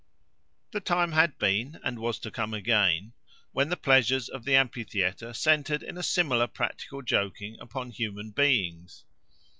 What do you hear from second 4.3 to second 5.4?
the amphitheatre